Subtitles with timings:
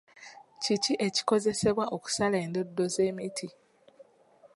[0.61, 3.47] Kiki ekikozesebwa okusala endoddo z'emiti?